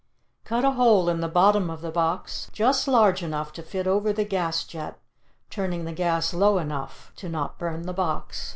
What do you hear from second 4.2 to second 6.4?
gas jet, turning the gas